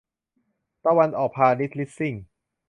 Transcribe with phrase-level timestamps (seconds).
[0.85, 2.13] ตะวันออกพาณิชย์ลีสซิ่ง